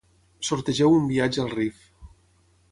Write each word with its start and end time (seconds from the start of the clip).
Sortegeu 0.47 0.95
un 1.01 1.05
viatge 1.13 1.45
al 1.45 1.53
Rif. 1.53 1.87